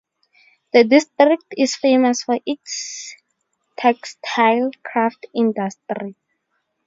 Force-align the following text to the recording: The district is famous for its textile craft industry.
The 0.73 0.83
district 0.83 1.53
is 1.59 1.75
famous 1.75 2.23
for 2.23 2.39
its 2.43 3.15
textile 3.77 4.71
craft 4.83 5.27
industry. 5.31 6.15